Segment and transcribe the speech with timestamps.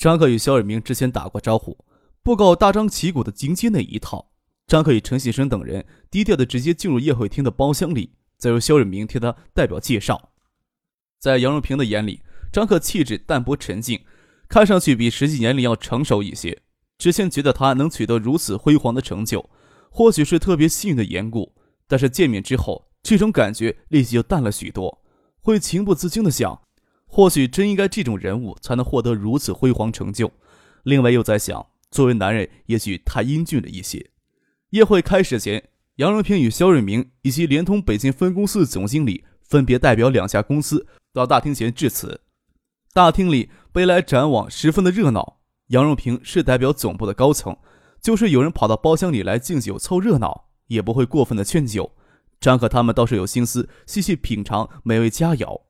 [0.00, 1.76] 张克与肖远明之前打过招呼，
[2.22, 4.32] 不搞大张旗鼓的迎接那一套。
[4.66, 10.30] 张克与陈信生等人低调的直接进入宴会厅的包厢里，再由肖远明替他代表介绍。
[11.18, 14.00] 在杨荣平的眼里，张克气质淡泊沉静，
[14.48, 16.62] 看上去比实际年龄要成熟一些。
[16.96, 19.50] 之前觉得他能取得如此辉煌的成就，
[19.90, 21.54] 或许是特别幸运的缘故，
[21.86, 25.02] 但是见面之后，这种感觉立即就淡了许多，
[25.42, 26.62] 会情不自禁的想。
[27.12, 30.30] 或许真应该这种人物才能获得如此辉煌成就。
[30.84, 34.10] 另外又在想，作为男人，也许太英俊了一些。
[34.70, 42.20] 宴会开始前，杨荣平与肖瑞明以及联通北京分公司总经理分别代表两家公司到大厅前致辞。
[42.94, 45.40] 大厅里杯来盏往，十分的热闹。
[45.68, 47.56] 杨荣平是代表总部的高层，
[48.00, 51.92] 就是有人跑到包厢里来敬酒凑热闹，也不会过分的劝酒。
[52.40, 55.60] 张可他们倒是有心思细细品尝美味佳肴。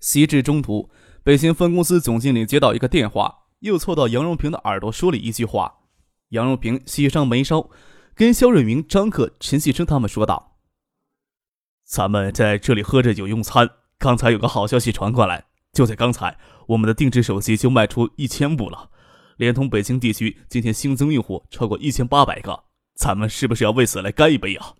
[0.00, 0.90] 席至中途，
[1.22, 5.80] 北京分公司总经理接到一个电话，又凑到杨荣平的耳朵说了一句话。
[6.30, 7.70] 杨荣平喜上眉梢，
[8.14, 10.56] 跟肖瑞明、张克、陈锡生他们说道
[11.84, 18.90] ：“咱们在这里喝着酒用餐，刚才有个好消息传过来，就在刚才，我们的定制手机就卖出一千部了，
[19.36, 24.74] 连同北京地区今天新增用户超过一千八百个，咱们是不是要为此来干一杯啊？”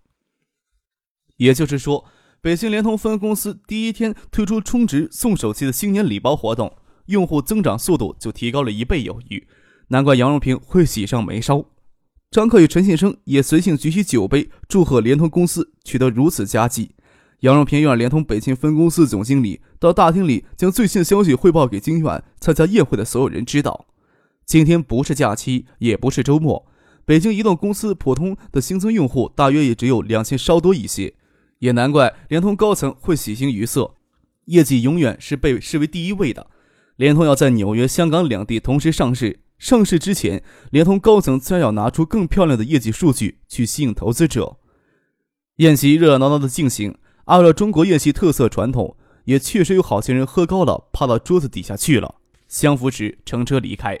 [1.37, 2.05] 也就是说。
[2.43, 6.75] 北京联通分公司第一天推出充值送手机的新年礼包活动，
[7.05, 9.47] 用户增长速度就提高了一倍有余，
[9.89, 11.63] 难怪杨荣平会喜上眉梢。
[12.31, 16.95] 张克与陈信生也随性举起酒杯，祝贺联通公司取得如此佳绩。
[17.41, 23.85] 杨荣平又让联通北京分公司总经理到大厅里将最新消息汇报给今晚参加宴会的所有人知道。
[24.47, 26.65] 今天不是假期，也不是周末，
[27.05, 31.13] 北京移动公司普通的新增用户大约也只有两千稍多一些。
[31.61, 33.93] 也难怪联通高层会喜形于色，
[34.45, 36.47] 业绩永远是被视为第一位的。
[36.95, 44.57] 联通要在纽约、香港两地同时上市，上市之前，联通高层自然要拿出更漂亮的业绩数据去吸引投资者。
[45.57, 52.15] 宴席热热闹闹的进行，按照中国宴席特色传统，也确实有好些人喝高了，趴到桌子底下去了，
[52.47, 53.99] 相扶持乘车离开。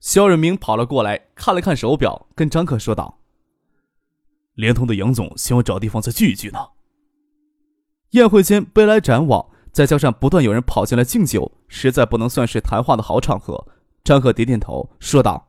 [0.00, 3.20] 肖润明跑了过来，看了看手表，跟张克说道
[4.54, 6.58] ：“联通的杨总希望找地方再聚一聚呢。”
[8.10, 13.66] 宴会间杯来盏往，再加上不断有人跑进来敬酒，实在不能算是谈话的好场合。
[14.02, 15.48] 张克点点头，说道：“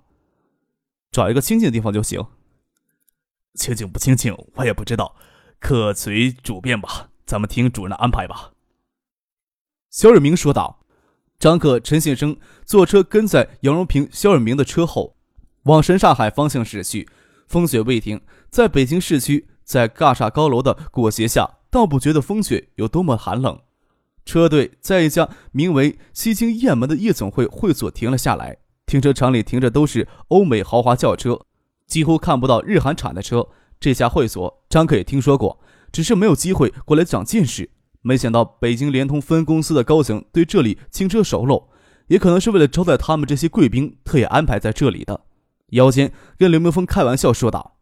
[1.11, 2.25] 找一个清静的地方就行。
[3.55, 5.15] 清静不清静，我也不知道，
[5.59, 7.09] 可随主便吧。
[7.25, 8.51] 咱们听主人的安排吧。”
[9.89, 10.77] 肖尔明说道。
[11.39, 15.15] 张克、陈先生坐车跟在杨荣平、肖尔明的车后，
[15.63, 17.07] 往神刹海方向驶去。
[17.47, 18.19] 风雪未停，
[18.49, 21.58] 在北京市区，在大厦高楼的裹挟下。
[21.71, 23.59] 倒不觉得风雪有多么寒冷。
[24.25, 28.57] 车队在一家名为“西京雁门”的夜总会会所停了下来。
[28.85, 31.39] 停车场里停着都是欧美豪华轿车，
[31.87, 33.47] 几乎看不到日韩产的车。
[33.79, 35.59] 这家会所，张克也听说过，
[35.91, 37.69] 只是没有机会过来长见识。
[38.01, 41.69] 没想到北京联通分公司的高层对这里轻车熟路，
[42.07, 45.21] 也可能是为了招待他们这些贵宾，特意安排在这里的。
[45.69, 47.78] 腰间跟刘明峰开玩笑说道。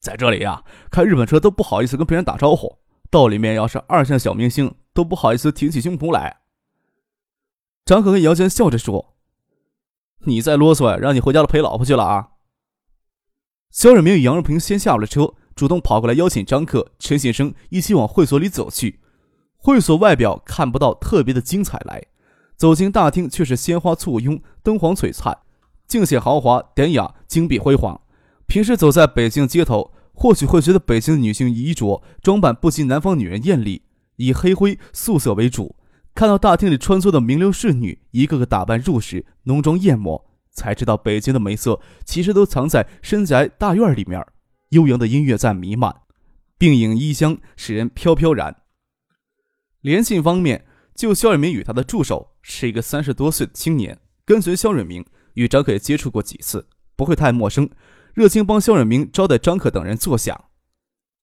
[0.00, 2.78] 在这里呀，开日本车都不好意思跟别人打招呼，
[3.10, 6.38] 到里面要是二线小明星都不好意思挺起胸脯来。
[7.84, 9.14] 张可跟姚坚笑着说
[10.24, 12.30] ：“你再啰嗦，让你回家了陪老婆去了啊。”
[13.70, 19.00] 肖远明与杨若平先下了车，主动跑过来邀请张克、陈先生一起往会所里走去。
[19.58, 22.02] 会所外表看不到特别的精彩来，
[22.56, 25.36] 走进大厅却是鲜花簇拥，灯光璀璨，
[25.86, 28.00] 尽显豪华典雅、金碧辉煌。
[28.50, 33.82] 平时走在北京街头，或许会觉得北京的女性衣着装扮不及南方女人艳丽，
[34.16, 35.76] 以黑灰素色为主。
[36.16, 44.20] 看到大厅里穿梭的名流侍女，一个个打扮入时，浓妆艳抹，才知道北京的美色其实都藏在深宅大院里面。
[44.70, 45.94] 悠扬的音乐在弥漫，
[46.58, 48.56] 并影衣香，使人飘飘然。
[49.80, 57.70] 联信方面，就肖瑞明与他的助手是一个三十多岁的青年，跟随肖瑞明与张可接触过几次，不会太陌生。
[58.14, 60.46] 热情帮肖远明招待张可等人坐下。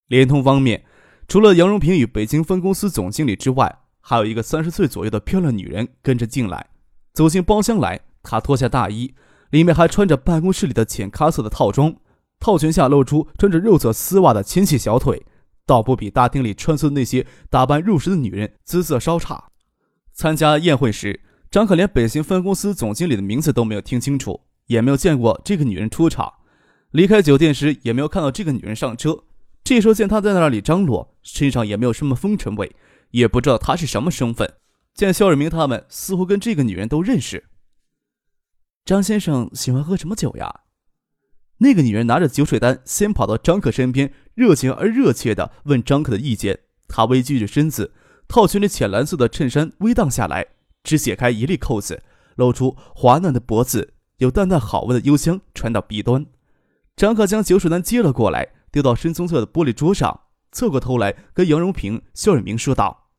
[0.08, 0.84] 联通方面，
[1.28, 6.70] 除了杨荣平与北京分公司总经理之外，还有一个三十岁左右的漂亮女人跟着进来。
[7.14, 9.14] 走进包厢来，她脱下大衣，
[9.50, 11.96] 里面还穿着办公室里的浅咖色的套装，
[12.40, 15.26] 套裙下露出穿着肉色丝袜的纤细小腿，
[15.66, 19.50] 倒不比大厅里穿梭的那些打扮入时的女人姿色稍差。
[20.14, 21.20] 参加宴会时，
[21.52, 26.32] 张可连北京分公司总经理的名字都没有听清楚，也没有见过这个女人出场。
[26.92, 29.24] 离开酒店时，也没有看到这个女人上车。
[29.64, 32.76] 这时候见她在那里张罗，身上也没有什么风尘味，
[33.12, 34.54] 也不知道她是什么身份。
[34.94, 37.46] 见肖尔明他们似乎跟这个女人都认识。
[38.86, 40.62] 张先生喜欢喝什么酒呀？
[41.58, 46.60] 那个女人拿着酒水单，先跑到张可身边，热情而热切地问张可的意见。
[46.88, 47.94] 她微曲着身子，
[48.28, 50.46] 套裙里浅蓝色的衬衫微荡下来，
[50.84, 52.02] 只解开一粒扣子，
[52.36, 56.26] 露出滑嫩的脖子，有淡淡好闻的幽香传到鼻端。
[56.98, 60.22] 张可将酒水单接了过来，丢到深棕色的玻璃桌上，
[60.52, 63.12] 侧过头来跟杨荣平、肖远明说道。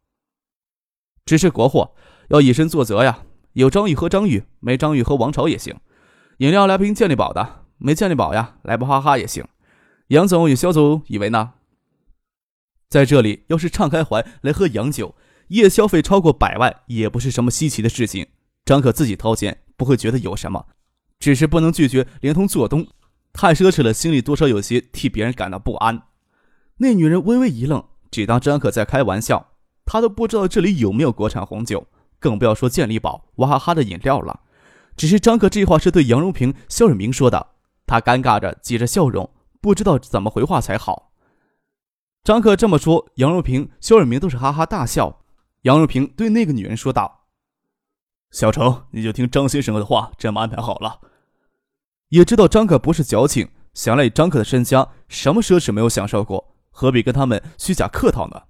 [1.25, 1.95] 只是国货，
[2.31, 3.23] 要以身作则呀。
[3.53, 5.77] 有张玉喝张玉，没张玉喝王朝也行。
[6.39, 9.47] 饮料来瓶健力宝的，没健力宝呀，来包哈哈也行。
[10.09, 11.53] 杨总与肖总以为呢？
[12.89, 15.15] 在这里，要是敞开怀来喝洋酒，
[15.49, 18.27] 夜消费超过百万也不是什么稀奇的事情。
[18.65, 20.67] 张可自己掏钱，不会觉得有什么，
[21.21, 22.85] 只是不能拒绝连同做东，
[23.41, 26.03] 太奢侈了，心里多少有些替别人感到不安。
[26.79, 29.53] 那女人微微一愣，只当张可在开玩笑。
[29.87, 31.87] 她都不知道这里有没有国产红酒，
[32.19, 34.41] 更不要说健力宝、娃哈哈的饮料了。
[34.97, 37.51] 只是张可这话是对杨荣平、肖远明说的，
[37.87, 39.31] 他尴尬着，挤着笑容，
[39.61, 41.13] 不知道怎么回话才好。
[42.25, 45.21] 张可这么说，杨荣平、肖远明都是哈哈大笑。
[45.63, 47.29] 杨荣平对那个女人说道
[48.33, 50.99] ：“小程，你就听张先生的话，这么安排好了。”
[52.09, 58.45] 也知道张可不是矫情，想来以张可的身家，什么奢侈没有享受过，何必跟他们虚假客套呢？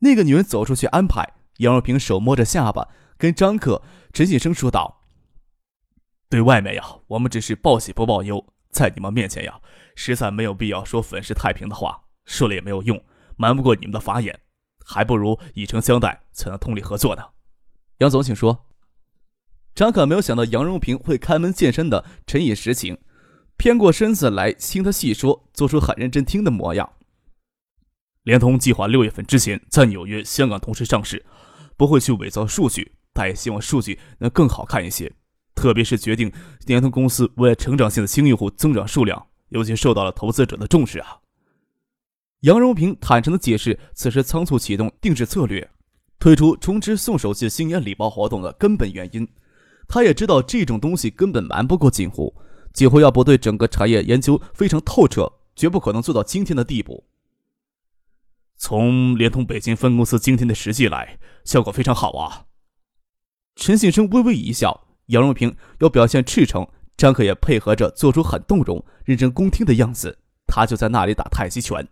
[0.00, 3.82] 那个女人走出去安排，杨若平手摸着下巴，跟张可、
[4.12, 5.02] 陈信生说道
[6.28, 9.58] ：“对外面呀，我们只是报喜不报忧，在你们面前呀，
[9.96, 13.02] 实在没有必要说粉饰太平的话，说了也没有用，
[13.36, 14.38] 瞒不过你们的法眼，
[14.84, 17.22] 还不如以诚相待，才能通力合作呢。”
[17.98, 18.67] 杨总，请说。
[19.78, 22.98] 张可没有想到杨荣平会开门见山的沉以实情，
[23.56, 26.94] 偏过身子来听他细说，做出很认真听的模样。
[28.24, 31.24] 联通计划六月份之前在纽约、香港同时上市，
[31.76, 35.12] 不会去伪造数据，但也希望数据能更好看一些。
[35.54, 36.32] 特别是决定
[36.66, 41.18] 联通公司未来成长性的新用户增长数量，尤其受到了投资者的重视啊。
[42.40, 45.70] 杨荣平坦诚地解释，此时仓促启动定制策略，
[46.18, 49.28] 推出充值送手机新年礼包活动的根本原因。
[49.88, 52.34] 他也知道这种东西根本瞒不过锦湖，
[52.74, 57.04] 锦湖要不对整个产业研究非常透彻，绝不可能做到今天的地步。
[58.58, 62.44] 从联通北京分公司今天的实际来，效果非常好啊。
[63.56, 70.18] 陈信生微微一笑，杨荣平要表现赤诚，张可也配合着做出很动容、认真恭听的样子。
[70.46, 71.88] 他就在那里打太极拳。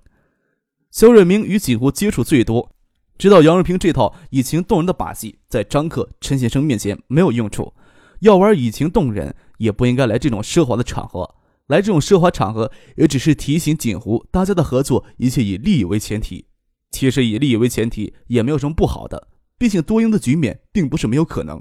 [0.91, 2.71] 肖瑞明与锦湖接触最多，
[3.17, 7.73] 知道杨荣平这套以情动人的把戏，在张克、陈先生面前没有用处。
[8.21, 11.35] 要玩以情动人，也不应该来这种奢华的场合。
[11.67, 16.47] 来这种奢华场合，也只是提醒锦湖，大家的合作一切以利益为前提。
[16.93, 19.29] 其实以利益为前提也没有什么不好的，
[19.59, 21.61] 毕竟多赢的局面并不是没有可能。”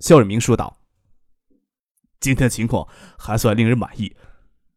[0.00, 0.78] 肖尔明说道。
[2.18, 2.88] “今天情况
[3.18, 4.16] 还算令人满意，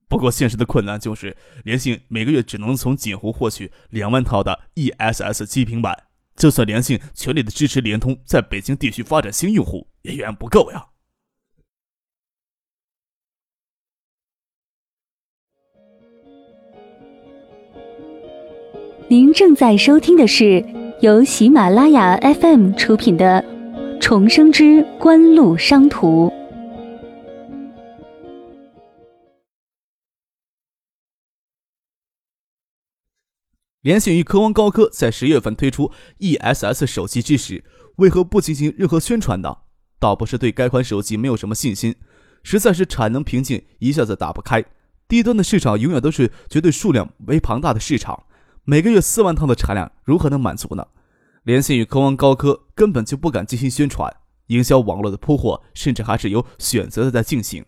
[0.09, 5.97] 不过现实的困难就是联信每个月只能从锦湖获取两万套的 ESS 基平板，
[6.35, 10.87] 就算联信全力的支持联通在北京地区发展新用户，也远不够呀。”
[19.07, 20.65] 您正在收听的是
[20.99, 23.39] 由喜马拉雅 FM 出品的
[24.01, 26.27] 《重生之官路商途》。
[33.81, 37.63] 联想与科王高科在十月份推出 ESS 手机之时，
[37.97, 39.55] 为何不进行任何宣传呢？
[39.99, 41.93] 倒不是对该款手机没有什么信心，
[42.41, 44.65] 实在是产能瓶颈一下子打不开。
[45.07, 48.23] 低端的市场永远都是绝对数量为庞大的市场。
[48.67, 50.87] 每个月四万套的产量如何能满足呢？
[51.43, 54.11] 联信与科王高科根本就不敢进行宣传，
[54.47, 57.63] 营销网络的铺货甚至还是有选择的在进行。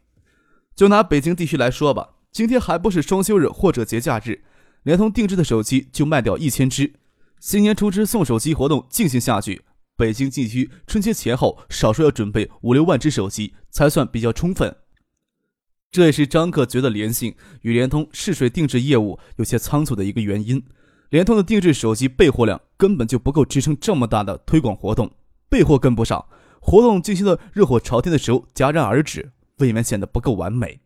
[0.75, 4.41] 就拿北京地区来说吧，今天还不是双休日或者节假日，
[4.81, 6.95] 联通定制的手机就卖掉一千只。
[7.39, 9.61] 新年充值送手机活动进行下去，
[9.95, 14.75] 北京地区春节前后少说要准备五六万只手机才算比较充分。
[15.91, 20.63] 这也是张克觉得联信与联通试水定制业务有些仓促的一个原因。
[21.09, 25.09] 联通的定制手机备货量根本就不够支撑这么大的推广活动，
[25.49, 26.25] 备货跟不上，
[26.59, 30.79] 活动进行的热火朝天的时候戛然而止，未免显得不够完美。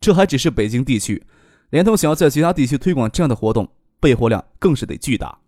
[0.00, 1.24] 这还只是北京地区，
[1.70, 3.68] 联通想要在其他地区推广这样的活动，
[4.00, 5.38] 备货量更是得巨大。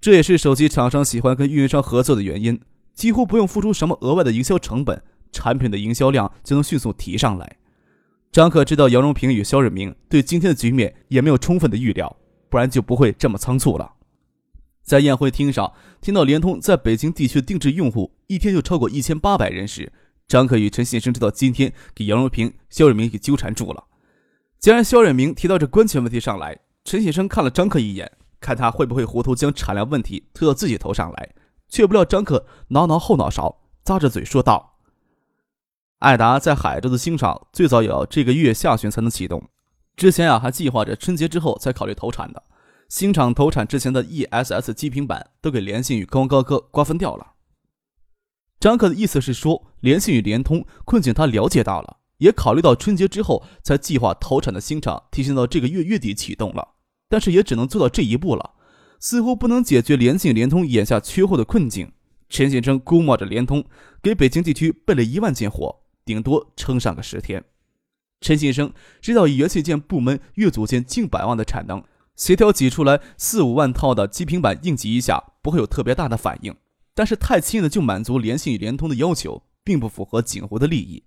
[0.00, 2.60] 这也是手机厂商喜欢跟运营商合作的原因，
[2.92, 5.00] 几乎不用付出什么额外的营销成本，
[5.32, 7.56] 产品的营销量就能迅速提上来。
[8.30, 12.16] 张可知道杨荣平与肖日明对今天的局面也没有充分的预料，
[12.54, 13.94] 不然就不会这么仓促了。
[14.84, 19.92] 在宴会厅上听到联通在北京地区定制用户一天就超过一千八百人时，
[20.28, 23.82] 张可与陈先生知道今天给杨荣平、肖润明给纠缠住了。
[24.60, 31.34] 既然肖润明提到这关键问题上来，陈先生看了张可一眼，看他会不会糊涂将产量问题推到自己头上来，
[31.68, 34.78] 却不料张可挠挠后脑勺，咂着嘴说道
[35.98, 39.42] ：“爱达在海州的新厂最早也要这个月下旬才能启动，
[39.96, 42.42] 之前啊还计划着春节之后才考虑投产的。”
[42.88, 47.32] 新厂投产之前的 ESS 基平板都给联信与高高科瓜分掉了。
[48.60, 56.74] 张可的意思是说，联信与联通困境他了解到了，也考虑到春节之后才计划投产的新厂提前到这个月月底启动了，
[57.08, 58.52] 但是也只能做到这一步了，
[59.00, 61.92] 似乎不能解决联信、联通眼下缺货的困境。
[62.28, 63.64] 陈先生估摸着联通
[64.02, 67.44] 给北京地区备了一万件货，顶多撑上个十天。
[68.24, 71.84] 陈先生知道以元器件部门月组件近百万的产能。
[72.16, 76.56] 协调挤出来四五万套的机平板，应急一下不会有特别大的反应。
[76.94, 81.04] 但是太轻易的就满足联信与联通的要求，并不符合景湖的利益。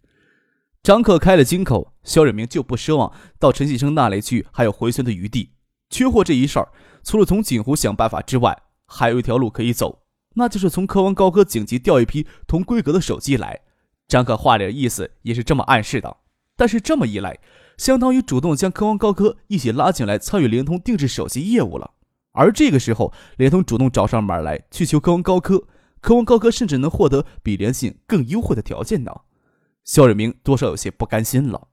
[0.83, 5.53] 张克开了金口，肖远明就不奢望到陈新生那里去还有回旋的余地。
[5.89, 6.69] 缺货这一事儿，
[7.03, 8.55] 除了从锦湖想办法之外，
[8.85, 10.03] 还有一条路可以走，
[10.35, 13.61] 那就是从科王高科紧急调一批同规格的手机来。
[14.07, 16.17] 张克话里的意思也是这么暗示的。
[16.57, 17.39] 但是这么一来，
[17.77, 21.91] 相当于主动将科王高科一起拉进来参与联通定制手机业务了，
[22.33, 25.67] 而这个时候联通主动找上门来去求科王高科，
[26.01, 29.11] 科王高科甚至能获得比联信更优惠的条件呢。
[29.85, 31.69] 肖瑞明多少有些不甘心了。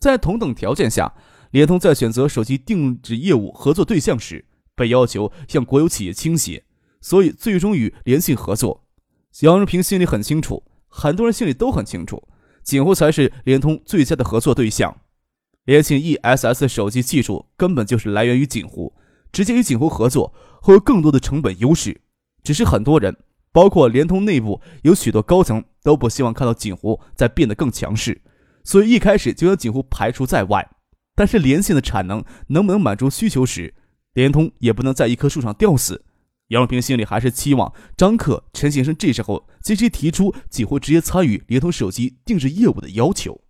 [0.00, 1.14] 在同等条件下，
[1.52, 4.44] 联通在选择手机定制业务合作对象时，
[4.74, 6.64] 被要求向国有企业倾斜，
[7.00, 8.84] 所以最终与联信合作。
[9.40, 12.27] 杨荣平心里很清楚，很多人心里都很清楚，
[12.68, 14.94] 锦湖才是联通最佳的合作对象。
[15.64, 18.92] 联信 ESS 手机技术根本就是来源于锦湖，
[19.32, 21.98] 直接与锦湖合作会有更多的成本优势。
[22.42, 23.16] 只是很多人，
[23.52, 28.20] 包括联通内部有许多高层都不希望看到锦湖在变得更强势，
[28.64, 30.68] 所以一开始就将锦湖排除在外。
[31.14, 33.72] 但是联信的产能能不能满足需求时，
[34.12, 36.04] 联通也不能在一棵树上吊死。
[36.48, 43.40] 杨永平心里还是期望张克、陈先生这时候积极提出几乎直接参与联通手机定制业务的要求。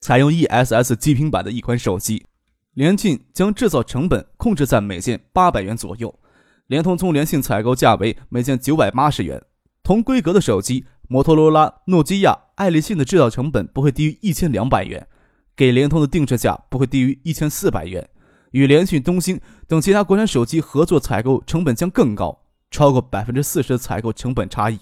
[0.00, 2.26] 采用 ESS 基平板的一款手机，
[2.74, 6.18] 联信将制造成本控制在每件八百元左右。
[6.66, 9.40] 联通从联信采购价为每件九百八十元。
[9.84, 15.06] 同规格的手机，摩托罗拉、诺基亚、爱立信的制造成本不会低于一千两百元，
[15.54, 18.10] 给联通的定制价不会低于一千四百元。
[18.56, 24.80] 与联讯、东兴等其他国产手机合作采购成本将更高，超过百分之四十的采购成本差异。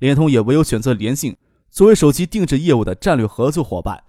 [0.00, 1.34] 联通也唯有选择联信
[1.70, 4.04] 作为手机定制业务的战略合作伙伴。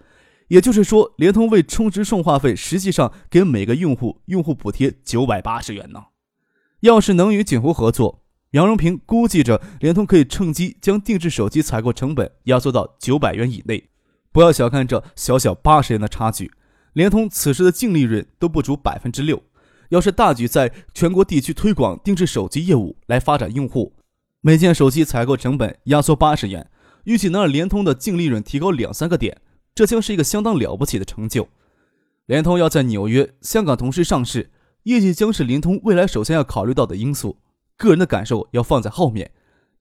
[0.48, 6.04] 也就是说，联通为充值送话费，实际上给每个用户用户补贴九百八十元呢。
[6.80, 13.88] 要是能与锦湖合作，杨荣平估计着联通可以趁机将定制手机采购成本压缩到九百元以内。
[14.32, 16.52] 不要小看这小小八十元的差距，
[16.92, 19.42] 联通此时的净利润都不足百分之六。
[19.90, 23.94] 要是大举在全国地区推广定制手机业务来发展用户，
[24.40, 26.70] 每件手机采购成本压缩八十元，
[27.04, 29.40] 预计能让联通的净利润提高两三个点。
[29.74, 31.48] 这将是一个相当了不起的成就。
[32.26, 34.50] 联通要在纽约、香港同时上市，
[34.82, 37.38] 业绩将是联通未来首先要考虑到的因素。
[37.76, 39.30] 个人的感受要放在后面。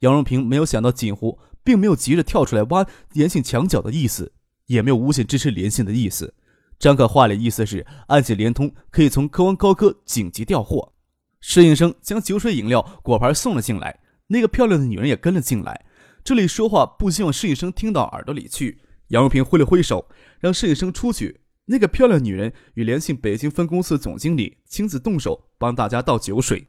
[0.01, 4.31] 杨荣平没有想到锦湖并没有急着跳出来挖联信墙角的意思，
[4.67, 6.35] 也没有诬陷支持联信的意思。
[6.79, 10.93] 张可话里意思是暗器联通可以从科王高科紧急调货。
[11.39, 15.85] 侍应生将酒水饮料果盘送了进来，那个漂亮的女人也跟了进来。
[16.23, 18.81] 这里说话不希望侍应生听到耳朵里去。
[19.09, 21.41] 杨如平挥了挥手，让侍应生出去。
[21.65, 26.67] 那个漂亮女人与联信北京分公司总经理亲自动手帮大家倒酒水。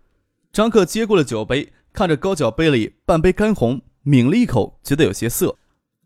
[0.52, 5.56] 张克接过了酒杯，看着高脚杯里半杯干红，抿了一口，觉得有些涩，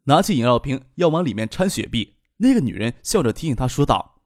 [0.04, 2.14] 拿起饮料瓶要往里面掺雪碧。
[2.42, 4.20] 那个女人笑着提醒他说道：“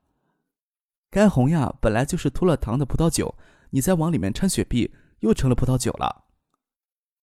[1.13, 3.35] 干红呀，本来就是脱了糖的葡萄酒，
[3.71, 6.25] 你再往里面掺雪碧，又成了葡萄酒了。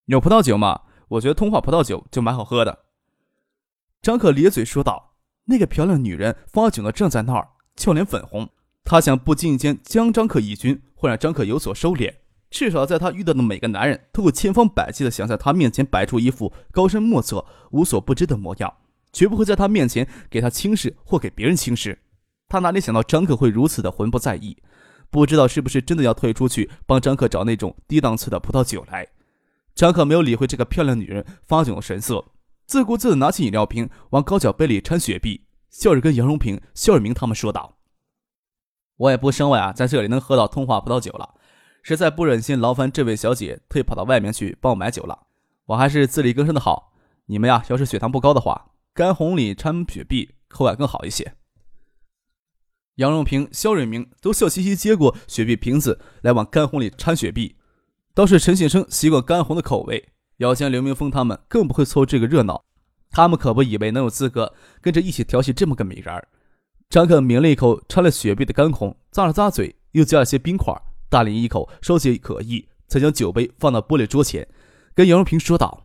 [0.06, 0.82] 有葡萄酒吗？
[1.08, 2.86] 我觉得通化葡萄酒就蛮好喝的。”
[4.04, 8.48] 张可咧嘴说道：“那个漂亮女人发窘的站在那儿，俏脸粉红。
[8.84, 12.14] 她想不经意间将张可一军，会让张可有所收敛。
[12.52, 18.72] 至少在他遇到的每个男人，都会千方百计的想在他面前摆出一副高深莫测、无所不知的模样。
[19.14, 21.98] 绝不会在他面前给他轻视或给别人轻视。
[22.50, 24.58] 他哪里想到张克会如此的浑不在意？
[25.10, 29.08] 不知道是不是真的要退出去帮张克找那种低档次的葡萄酒来？
[29.76, 32.26] 张克没有理会这个漂亮女人发窘的神色，
[32.66, 37.78] 自顾自地拿起饮料瓶往高脚杯里掺雪碧，笑着跟杨荣平、肖尔明他们说道
[38.98, 41.36] ：“我也不生为啊，在这里能喝到通化葡萄酒了，
[41.82, 45.28] 实在不忍心劳烦这位小姐特意跑到外面去帮我买酒了。
[45.66, 46.94] 我还是自力更生的好。
[47.28, 51.34] 你们呀，要是血糖不高的话。”干红里掺雪碧，口感更好一些。
[52.98, 57.56] 杨荣平、肖瑞明都笑嘻嘻接过雪碧瓶子，来往干红里掺雪碧。
[58.14, 62.64] 倒是陈先生习惯干红的口味，姚谦、刘明峰他们更不会凑这个热闹。
[63.10, 66.28] 他们可不以为能有资格跟着一起调戏这么个美人儿。
[66.88, 70.72] 张克抿了一口掺了雪碧的干红，咂了咂嘴，又加了些冰块，
[71.10, 74.48] 大林一口，稍解可意，才将酒杯放到玻璃桌前，
[74.94, 75.83] 跟杨荣平说道。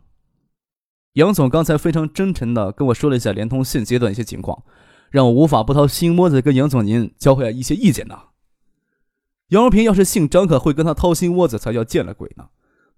[1.19, 4.63] 杨总刚才非常真诚的跟我说了一下联通现阶段一些情况，
[5.11, 8.17] 让我无法不掏心窝子跟杨总您交换一些意见呢。
[9.49, 12.51] 杨荣平要是信张可会跟他掏心窝子，才叫见了鬼呢。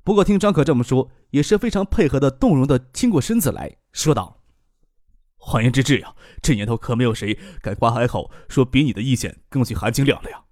[0.05, 4.43] 不过听张可这么说，也是非常配合的，动容的倾过身子来说道
[5.39, 10.43] ：“谎言之至呀，这年头可没有谁敢夸海口，说比你的意见更具含金量了呀。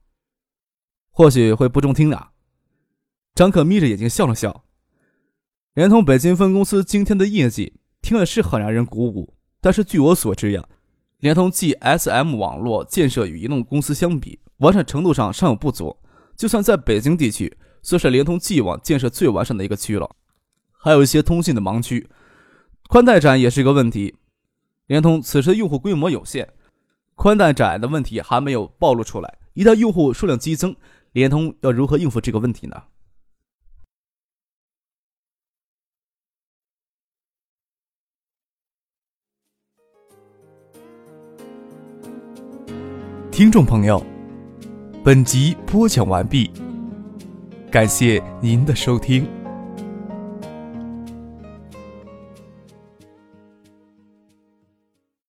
[1.11, 2.31] 或许会不中听啊。”
[3.37, 4.65] 张可眯着眼睛笑了笑。
[5.79, 10.65] 联通北京分公司今天的业绩听了是很让人鼓舞，但是据我所知呀，
[11.21, 15.97] 联通 GSM 网络建设与移动公司相比，完善程度上尚有不足。
[16.37, 20.11] 就算在北京地区，算是联通 G 网建设最完善的一个区了，
[20.73, 22.09] 还有一些通信的盲区，
[22.89, 24.17] 宽带窄也是一个问题。
[24.89, 26.55] 联通此时用户规模有限，
[27.15, 29.39] 宽带窄的问题还没有暴露出来。
[29.55, 30.75] 一旦用户数量激增，
[31.13, 32.83] 联通要如何应付这个问题呢？
[43.39, 44.05] 听众朋友，
[45.05, 46.51] 本集播讲完毕，
[47.71, 49.29] 感谢您的收听。